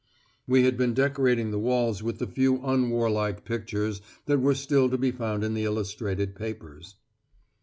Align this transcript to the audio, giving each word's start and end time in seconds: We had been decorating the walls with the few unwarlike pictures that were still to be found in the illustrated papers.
We 0.47 0.63
had 0.63 0.77
been 0.77 0.95
decorating 0.95 1.51
the 1.51 1.59
walls 1.59 2.01
with 2.01 2.17
the 2.17 2.25
few 2.25 2.57
unwarlike 2.65 3.45
pictures 3.45 4.01
that 4.25 4.39
were 4.39 4.55
still 4.55 4.89
to 4.89 4.97
be 4.97 5.11
found 5.11 5.43
in 5.43 5.53
the 5.53 5.63
illustrated 5.65 6.33
papers. 6.33 6.95